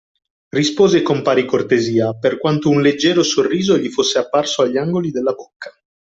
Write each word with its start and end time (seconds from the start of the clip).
Rispose 0.49 1.03
con 1.03 1.21
pari 1.21 1.45
cortesia, 1.45 2.17
per 2.17 2.39
quanto 2.39 2.69
un 2.69 2.81
leggero 2.81 3.21
sorriso 3.21 3.77
gli 3.77 3.89
fosse 3.89 4.17
apparso 4.17 4.63
agli 4.63 4.77
angoli 4.77 5.11
della 5.11 5.33
bocca. 5.33 5.71